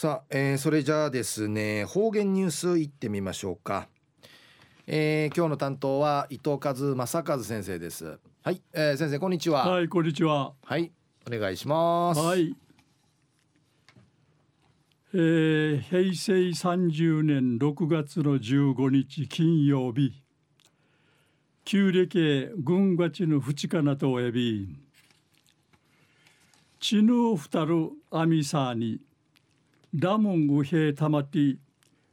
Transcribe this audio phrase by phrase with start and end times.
[0.00, 3.86] さあ、えー、それじゃあですね方言ニュースいってみましょうか、
[4.86, 8.18] えー、今日の担当は伊藤和正和先生です。
[8.42, 9.68] はい、えー、先生こんにちは。
[9.68, 10.54] はいこんにちは。
[10.64, 10.90] はい
[11.30, 12.18] お願いします。
[12.18, 12.56] はい。
[15.12, 20.14] えー、平成30年6月の15日金曜日
[21.66, 24.78] 旧暦軍月の淵かなとおやび。
[26.78, 28.98] ちぬふたるあみさに
[29.94, 31.58] ダムングヘたまってい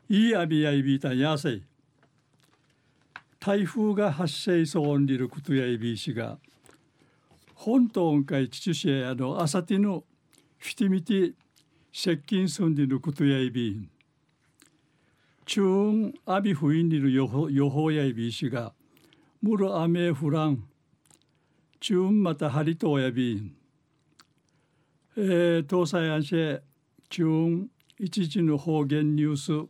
[0.09, 1.61] いあびやいびたやせ
[3.39, 6.39] 台風が発生そうにいることやいびしが
[7.53, 10.03] 本島んかい父シェアの朝ティの
[10.57, 11.33] フィティミティ
[11.93, 13.89] 接近すんでることやいびん
[15.45, 18.73] 中運アビフインにいる予報やいびしが
[19.41, 20.63] むる雨降らん
[21.79, 23.55] 中運またハリトやびん
[25.15, 26.66] えー、東西安市
[27.09, 29.69] 中一時の方言ニュース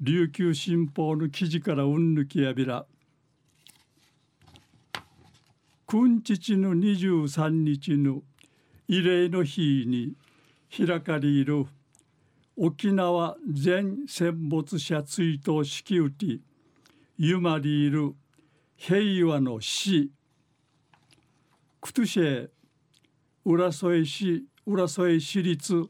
[0.00, 2.86] 琉球新報の記事からうんぬきやびら。
[5.86, 8.22] 君父の23日の
[8.88, 10.14] 慰霊の日に
[10.74, 11.66] 開かれる
[12.56, 16.40] 沖縄全戦没者追悼式打ち
[17.18, 18.14] ゆまりいる
[18.76, 20.10] 平和の死。
[21.80, 22.48] クトゥシェ
[23.44, 25.88] 浦添市浦添市立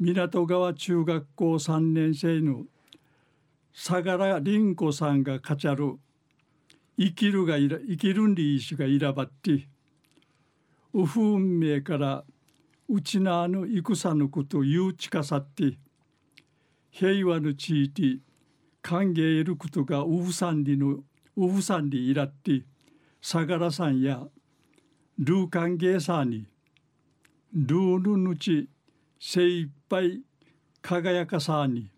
[0.00, 2.64] 港川中学校3年生の
[3.72, 5.98] 相良凛子さんが語る
[6.98, 9.68] 生きるがいら生きるんでいしがいらばって
[10.94, 12.24] うふ運命から
[12.88, 15.78] うちなあの戦のことゆうちかさって
[16.90, 18.20] 平和の地域
[18.82, 20.98] 歓迎得ることがうふさんりの
[21.36, 22.64] うふさんりいらって
[23.22, 24.22] 相良さんや
[25.18, 26.46] ルー歓迎さんに
[27.54, 28.68] ルールのち
[29.24, 30.20] 精一杯
[30.82, 31.88] 輝かさに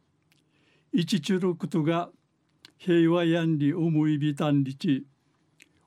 [0.92, 2.10] 一ちることが
[2.76, 5.06] 平和やんり思いびたんりち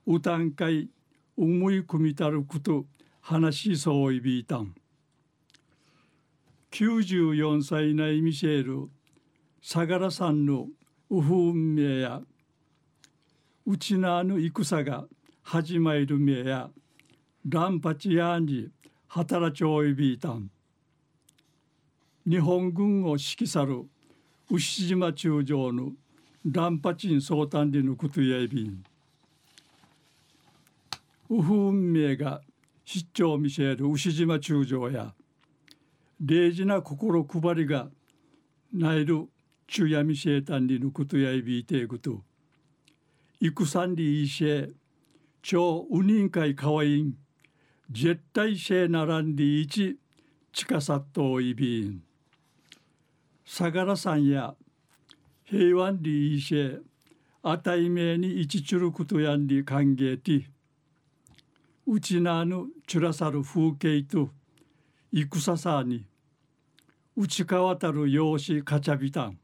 [0.07, 0.89] 歌んかい
[1.37, 2.85] 思い込みたること
[3.21, 4.73] 話しそういびいたん。
[6.71, 8.89] 94歳ないミシェル
[9.61, 10.65] 相良さんの
[11.11, 12.19] うふ運命や
[13.67, 15.05] うちなあの戦が
[15.43, 16.71] 始まるめや
[17.47, 18.69] ランパチやんに
[19.07, 20.49] 働ちょいびいたん。
[22.29, 23.85] 日本軍を指揮さる
[24.51, 25.93] 牛島中将の
[26.43, 28.83] ランパチン総単理のことやいびん。
[31.29, 32.41] ウフ運命が
[32.83, 35.13] 出張を見せる牛島中将や
[36.19, 37.87] 礼儀な心配りが
[38.73, 39.29] ないる
[39.65, 42.23] 中やみせたんりのことやいびいていくと
[43.39, 44.67] 戦にいいせ
[45.41, 47.13] 超ウニン会かわいん
[47.89, 49.97] 絶対せならんりいち
[50.51, 52.06] 近さっといびん。
[53.49, 54.55] 相良さんや
[55.45, 56.79] 平安里いせ
[57.41, 60.49] あたいめにいちちゅることやんり歓迎て
[61.87, 64.31] うちなぬちゅらさる風景と
[65.13, 66.03] 戦さに
[67.15, 69.39] うちかわたる養子かちゃびたん。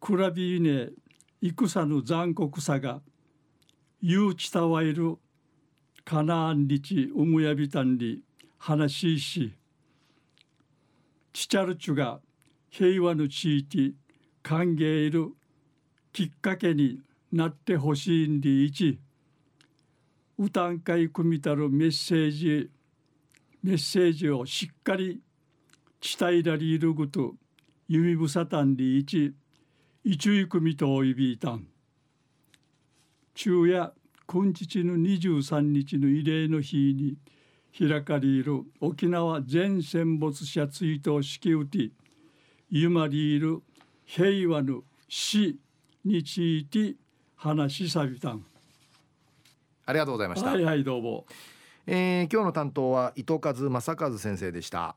[0.00, 0.88] くらびいね
[1.42, 3.02] 戦の残酷さが
[4.00, 5.18] ゆうちたわいる
[6.02, 8.22] かなあんりちうむやびたんり
[8.56, 9.52] 話しし
[11.32, 12.20] チチャルチュが
[12.70, 13.94] 平和の地域
[14.42, 15.32] 歓迎いる
[16.12, 17.00] きっかけに
[17.32, 18.98] なってほしいんでいち
[20.38, 22.70] 歌ん会組みたるメッセージ
[23.62, 25.20] メッセージをしっかり
[26.00, 27.34] 伝えられること
[27.88, 29.34] 弓ぶさたんでいち
[30.04, 31.66] 一位組といびいたん。
[33.34, 33.92] 昼夜
[34.26, 37.16] 今日の23日の慰霊の日に
[37.78, 41.92] 開かれる沖縄全戦没者追悼式打ち
[42.70, 43.62] ゆまりいる
[44.04, 45.58] 平和の死
[46.04, 46.94] について
[47.36, 48.44] 話しさびたん。
[49.84, 50.50] ありがとうございました。
[50.50, 51.26] はいはいどうも、
[51.86, 54.96] えー、今日の担当は伊藤和正和先生でした